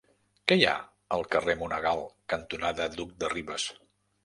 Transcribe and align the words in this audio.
Què 0.51 0.55
hi 0.59 0.63
ha 0.69 0.77
al 1.17 1.25
carrer 1.35 1.55
Monegal 1.61 2.03
cantonada 2.35 2.91
Duc 2.99 3.15
de 3.23 3.33
Rivas? 3.37 3.71